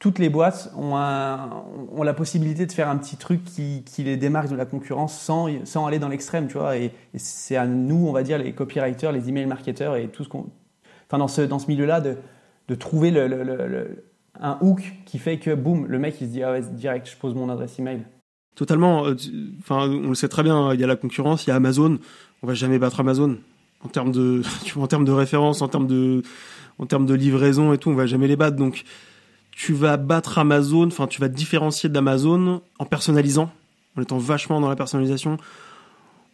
[0.00, 4.56] toutes les boîtes ont, la possibilité de faire un petit truc qui, les démarque de
[4.56, 5.46] la concurrence sans,
[5.86, 6.76] aller dans l'extrême, tu vois.
[6.76, 10.28] Et, c'est à nous, on va dire, les copywriters, les email marketeurs et tout ce
[10.28, 10.46] qu'on.
[11.06, 12.16] Enfin, dans ce, milieu-là, de,
[12.74, 14.04] trouver le,
[14.40, 17.16] un hook qui fait que, boum, le mec, il se dit, ah ouais, direct, je
[17.16, 18.04] pose mon adresse email.
[18.54, 19.06] Totalement.
[19.06, 19.14] Euh,
[19.60, 21.98] enfin, on le sait très bien, il y a la concurrence, il y a Amazon.
[22.42, 23.38] On va jamais battre Amazon.
[23.84, 24.42] En termes de,
[24.76, 26.22] en termes de référence, en termes de,
[26.78, 28.56] en termes de livraison et tout, on va jamais les battre.
[28.56, 28.84] Donc,
[29.52, 33.52] tu vas battre Amazon, enfin tu vas te différencier d'Amazon en personnalisant,
[33.96, 35.36] en étant vachement dans la personnalisation,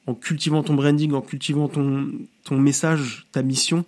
[0.06, 2.08] en cultivant ton branding, en cultivant ton,
[2.44, 3.84] ton message, ta mission,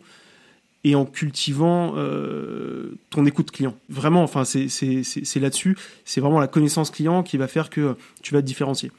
[0.84, 3.74] et en cultivant euh, ton écoute client.
[3.88, 8.40] Vraiment, enfin c'est là-dessus, c'est vraiment la connaissance client qui va faire que tu vas
[8.40, 8.90] te différencier.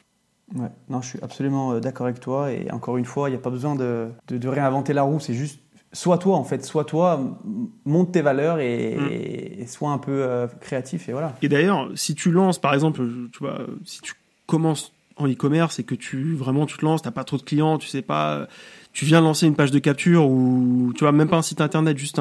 [0.55, 3.37] Ouais, non, je suis absolument euh, d'accord avec toi, et encore une fois, il n'y
[3.37, 5.61] a pas besoin de, de, de réinventer la roue, c'est juste
[5.93, 7.37] sois toi en fait, sois toi,
[7.85, 9.67] monte tes valeurs et, mm.
[9.67, 11.35] sois un peu euh, créatif et voilà.
[11.41, 14.13] Et d'ailleurs, si tu lances par exemple, tu vois, si tu
[14.45, 17.77] commences en e-commerce et que tu vraiment tu te lances, t'as pas trop de clients,
[17.77, 18.47] tu sais pas,
[18.93, 21.97] tu viens lancer une page de capture ou tu vois même pas un site internet,
[21.97, 22.19] juste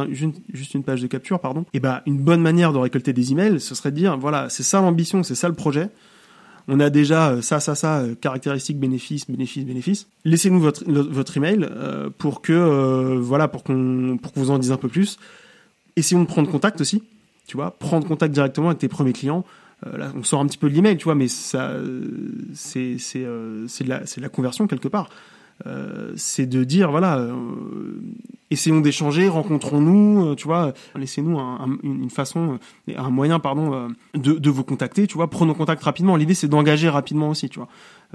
[0.52, 1.64] juste une page de capture, pardon.
[1.74, 4.62] Et ben une bonne manière de récolter des emails, ce serait de dire voilà, c'est
[4.62, 5.88] ça l'ambition, c'est ça le projet
[6.68, 10.06] on a déjà euh, ça, ça, ça, euh, caractéristiques, bénéfices, bénéfices, bénéfices.
[10.24, 14.70] Laissez-nous votre, votre email euh, pour que, voilà, pour qu'on, pour que vous en dise
[14.70, 15.18] un peu plus.
[15.96, 17.02] Essayons de prendre contact aussi,
[17.46, 19.44] tu vois, prendre contact directement avec tes premiers clients.
[19.84, 21.74] on sort un petit peu de l'email, tu vois, mais ça,
[22.54, 23.26] c'est, c'est,
[23.66, 25.10] c'est la, c'est de la conversion quelque part.
[25.66, 27.34] Euh, c'est de dire voilà, euh,
[28.50, 31.38] essayons d'échanger, rencontrons-nous, euh, tu vois, laissez-nous
[31.82, 32.58] une façon,
[32.94, 36.16] un moyen pardon de, de, vous contacter, tu vois, prenons contact rapidement.
[36.16, 37.68] L'idée c'est d'engager rapidement aussi, tu vois.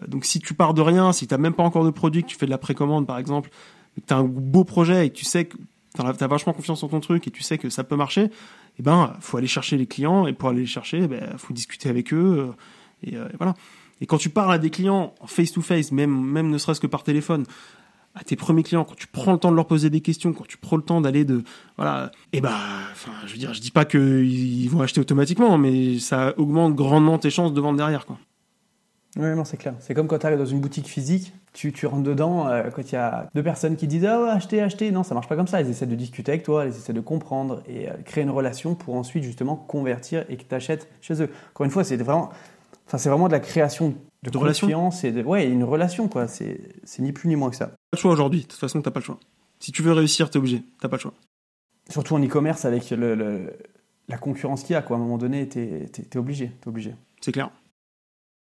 [0.08, 2.38] donc si tu pars de rien, si t'as même pas encore de produit, que tu
[2.38, 3.52] fais de la précommande par exemple,
[3.96, 5.58] que t'as un beau projet et que tu sais que
[5.96, 8.32] t'as as vachement confiance en ton truc et tu sais que ça peut marcher,
[8.80, 11.90] eh ben faut aller chercher les clients et pour aller les chercher, ben faut discuter
[11.90, 12.50] avec eux
[13.04, 13.54] et, et voilà.
[14.02, 16.88] Et quand tu parles à des clients face to face, même, même ne serait-ce que
[16.88, 17.46] par téléphone,
[18.16, 20.48] à tes premiers clients, quand tu prends le temps de leur poser des questions, quand
[20.48, 21.44] tu prends le temps d'aller de,
[21.78, 22.58] voilà, et eh bah,
[22.92, 27.18] enfin, je veux dire, je dis pas qu'ils vont acheter automatiquement, mais ça augmente grandement
[27.18, 28.18] tes chances de vendre derrière, quoi.
[29.18, 29.76] Oui, non, c'est clair.
[29.80, 32.82] C'est comme quand tu arrives dans une boutique physique, tu, tu rentres dedans, euh, quand
[32.82, 34.92] il y a deux personnes qui disent Ah ouais, achetez, achetez.
[34.92, 35.62] Non, ça marche pas comme ça.
[35.62, 38.76] Ils essaient de discuter avec toi, ils essaient de comprendre et euh, créer une relation
[38.76, 41.30] pour ensuite justement convertir et que tu achètes chez eux.
[41.54, 42.30] Encore une fois, c'est vraiment
[42.88, 46.28] Enfin, c'est vraiment de la création de, de confiance et de, ouais, une relation, quoi.
[46.28, 46.60] C'est,
[47.00, 47.68] ni plus ni moins que ça.
[47.68, 48.42] Pas le choix aujourd'hui.
[48.42, 49.20] De toute façon, t'as pas le choix.
[49.60, 50.64] Si tu veux réussir, t'es obligé.
[50.80, 51.14] T'as pas le choix.
[51.90, 53.54] Surtout en e-commerce avec le,
[54.08, 54.98] la concurrence qu'il y a, quoi.
[54.98, 56.52] À un moment donné, t'es, es, obligé.
[56.62, 56.96] T'es obligé.
[57.22, 57.50] C'est clair.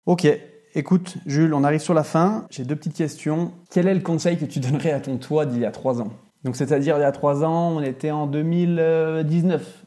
[0.07, 0.27] Ok.
[0.75, 2.47] Écoute, Jules, on arrive sur la fin.
[2.51, 3.53] J'ai deux petites questions.
[3.71, 6.13] Quel est le conseil que tu donnerais à ton toi d'il y a trois ans?
[6.45, 9.85] Donc, c'est-à-dire, il y a trois ans, on était en 2019.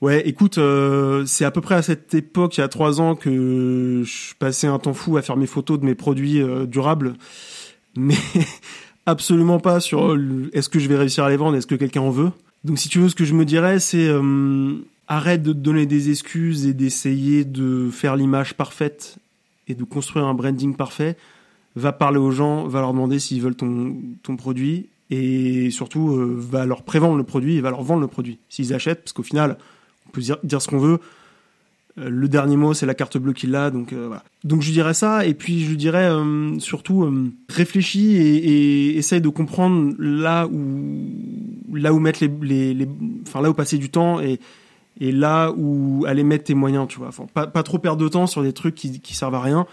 [0.00, 3.16] Ouais, écoute, euh, c'est à peu près à cette époque, il y a trois ans,
[3.16, 7.14] que je passais un temps fou à faire mes photos de mes produits euh, durables,
[7.96, 8.14] mais
[9.06, 12.02] absolument pas sur euh, est-ce que je vais réussir à les vendre, est-ce que quelqu'un
[12.02, 12.30] en veut?
[12.62, 14.08] Donc si tu veux, ce que je me dirais, c'est
[15.08, 19.16] arrête de te donner des excuses et d'essayer de faire l'image parfaite
[19.66, 21.16] et de construire un branding parfait.
[21.76, 26.66] Va parler aux gens, va leur demander s'ils veulent ton, ton produit et surtout va
[26.66, 29.56] leur prévendre le produit et va leur vendre le produit s'ils achètent, parce qu'au final
[30.08, 30.98] on peut dire, ce qu'on veut.
[31.98, 34.24] Euh, le dernier mot, c'est la carte bleue qu'il a, donc euh, voilà.
[34.44, 37.10] Donc je dirais ça, et puis je dirais euh, surtout
[37.48, 42.88] réfléchis et, essaye de comprendre là où là où mettre les, les,
[43.26, 44.40] enfin là où passer du temps et
[45.00, 47.10] et là où aller mettre tes moyens, tu vois.
[47.32, 49.66] pas, pas trop perdre de temps sur des trucs qui, qui servent à rien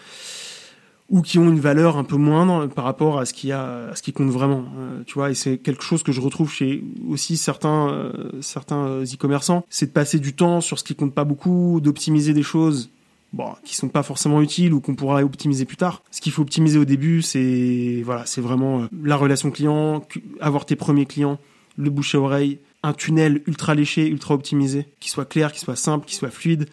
[1.10, 3.96] ou qui ont une valeur un peu moindre par rapport à ce qui a à
[3.96, 6.84] ce qui compte vraiment euh, tu vois et c'est quelque chose que je retrouve chez
[7.08, 11.14] aussi certains euh, certains euh, e-commerçants c'est de passer du temps sur ce qui compte
[11.14, 12.90] pas beaucoup d'optimiser des choses
[13.34, 16.02] bon qui sont pas forcément utiles ou qu'on pourra optimiser plus tard.
[16.10, 20.04] Ce qu'il faut optimiser au début c'est voilà c'est vraiment la relation client
[20.40, 21.38] avoir tes premiers clients
[21.78, 25.76] le bouche à oreille un tunnel ultra léché ultra optimisé qui soit clair qui soit
[25.76, 26.68] simple qui soit fluide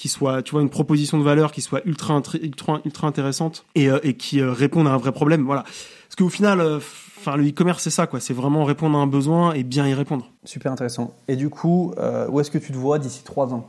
[0.00, 3.90] qui soit, tu vois, une proposition de valeur qui soit ultra ultra, ultra intéressante et,
[3.90, 5.44] euh, et qui euh, réponde à un vrai problème.
[5.44, 5.62] Voilà.
[5.62, 8.18] Parce qu'au final, euh, enfin, le e-commerce c'est ça, quoi.
[8.18, 10.32] C'est vraiment répondre à un besoin et bien y répondre.
[10.44, 11.12] Super intéressant.
[11.28, 11.92] Et du coup,
[12.30, 13.68] où est-ce que tu te vois d'ici trois ans?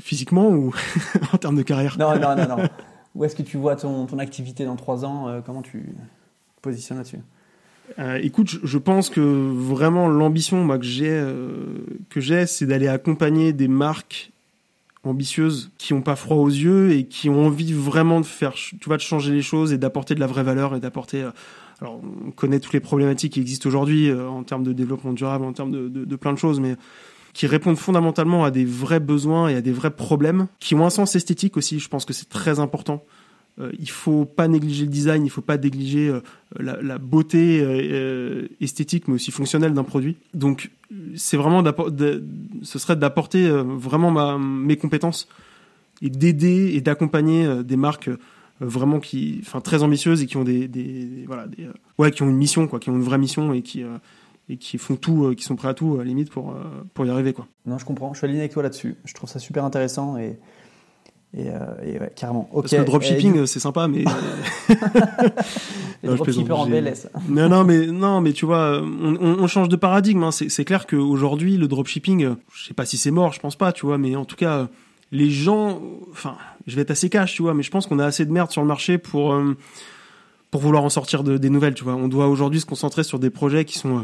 [0.00, 0.74] Physiquement ou
[1.32, 1.96] en termes de carrière?
[1.96, 2.68] Non, non, non, non.
[3.14, 5.40] où est-ce que tu vois ton, ton activité dans trois ans?
[5.46, 5.94] Comment tu
[6.56, 7.20] te positionnes là-dessus?
[8.24, 11.24] Écoute, je, pense que vraiment l'ambition moi que j'ai
[12.10, 14.32] que j'ai, c'est d'aller accompagner des marques
[15.08, 18.78] ambitieuses, qui ont pas froid aux yeux et qui ont envie vraiment de faire, tu
[18.86, 21.22] vois, de changer les choses et d'apporter de la vraie valeur et d'apporter.
[21.22, 21.30] Euh,
[21.80, 25.44] alors, on connaît toutes les problématiques qui existent aujourd'hui euh, en termes de développement durable,
[25.44, 26.76] en termes de, de, plein de choses, mais
[27.34, 30.90] qui répondent fondamentalement à des vrais besoins et à des vrais problèmes, qui ont un
[30.90, 31.78] sens esthétique aussi.
[31.78, 33.04] Je pense que c'est très important.
[33.60, 36.20] Euh, il faut pas négliger le design, il faut pas négliger euh,
[36.58, 40.16] la, beauté euh, esthétique, mais aussi fonctionnelle d'un produit.
[40.34, 40.70] Donc,
[41.16, 41.62] c'est vraiment
[42.62, 45.28] ce serait d'apporter vraiment mes compétences
[46.00, 48.08] et d'aider et d'accompagner des marques
[48.60, 51.46] vraiment qui, enfin, très ambitieuses et qui ont des, voilà,
[51.98, 53.84] ouais, qui ont une mission, quoi, qui ont une vraie mission et qui
[54.50, 56.56] et qui font tout, qui sont prêts à tout, à la limite, pour,
[56.94, 57.34] pour y arriver.
[57.34, 57.46] Quoi.
[57.66, 58.14] Non, je comprends.
[58.14, 58.96] Je suis aligné avec toi là-dessus.
[59.04, 60.38] Je trouve ça super intéressant et
[61.36, 62.48] et, euh, et ouais, carrément.
[62.52, 64.04] Parce que le dropshipping, c'est sympa, mais.
[66.02, 67.08] Les dropshippers en BLS.
[67.28, 70.22] non, non, mais, non, mais tu vois, on, on change de paradigme.
[70.22, 70.30] Hein.
[70.30, 73.84] C'est clair qu'aujourd'hui, le dropshipping, je sais pas si c'est mort, je pense pas, tu
[73.84, 74.68] vois, mais en tout cas,
[75.12, 75.82] les gens.
[76.10, 76.36] Enfin,
[76.66, 78.50] je vais être assez cash, tu vois, mais je pense qu'on a assez de merde
[78.50, 79.32] sur le marché pour.
[79.32, 79.56] Euh,
[80.50, 81.94] pour vouloir en sortir de, des nouvelles, tu vois.
[81.94, 84.02] On doit aujourd'hui se concentrer sur des projets qui sont euh,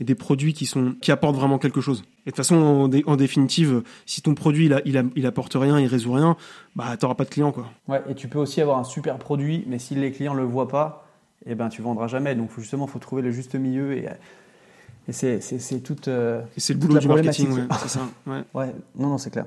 [0.00, 2.02] et des produits qui sont qui apportent vraiment quelque chose.
[2.26, 5.54] Et de toute façon, en, définitive, si ton produit il, a, il, a, il, apporte
[5.54, 6.36] rien, il résout rien,
[6.74, 7.70] bah t'auras pas de clients quoi.
[7.86, 10.68] Ouais, et tu peux aussi avoir un super produit, mais si les clients le voient
[10.68, 11.06] pas,
[11.46, 12.34] eh ben tu vendras jamais.
[12.34, 14.08] Donc justement, faut trouver le juste milieu et,
[15.08, 16.08] et c'est c'est toute.
[16.08, 18.00] Euh, c'est le boulot du marketing, ouais, c'est ça.
[18.26, 18.42] Ouais.
[18.54, 19.46] ouais, non non c'est clair.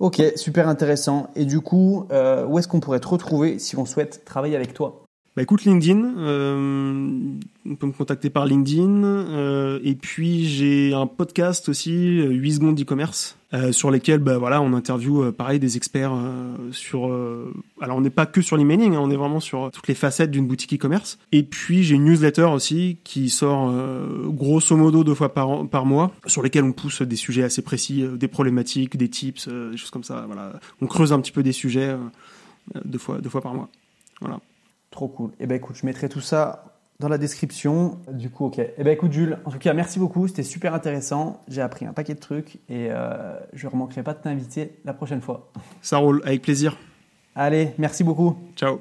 [0.00, 1.30] Ok, super intéressant.
[1.36, 4.74] Et du coup, euh, où est-ce qu'on pourrait te retrouver si on souhaite travailler avec
[4.74, 5.03] toi?
[5.36, 7.18] Bah écoute LinkedIn, euh,
[7.66, 9.02] on peut me contacter par LinkedIn.
[9.02, 14.38] Euh, et puis j'ai un podcast aussi, 8 euh, secondes d'e-commerce, euh, sur lesquels bah
[14.38, 16.12] voilà on interview pareil des experts
[16.70, 17.06] sur.
[17.80, 20.30] alors on n'est pas que sur l'emailing, hein, on est vraiment sur toutes les facettes
[20.30, 21.18] d'une boutique e-commerce.
[21.32, 23.74] Et puis j'ai une newsletter aussi qui sort
[24.26, 28.04] grosso modo deux fois par, par mois, sur lesquels on pousse des sujets assez précis,
[28.14, 30.22] des problématiques, des tips, des choses comme ça.
[30.28, 31.96] Voilà, on creuse un petit peu des sujets
[32.84, 33.68] deux fois deux fois par mois.
[34.20, 34.38] Voilà.
[34.94, 35.32] Trop cool.
[35.40, 36.66] Eh ben écoute, je mettrai tout ça
[37.00, 37.98] dans la description.
[38.12, 38.60] Du coup, ok.
[38.60, 40.28] Eh ben écoute, Jules, en tout cas, merci beaucoup.
[40.28, 41.42] C'était super intéressant.
[41.48, 44.94] J'ai appris un paquet de trucs et euh, je ne remanquerai pas de t'inviter la
[44.94, 45.50] prochaine fois.
[45.82, 46.76] Ça roule, avec plaisir.
[47.34, 48.36] Allez, merci beaucoup.
[48.54, 48.78] Ciao.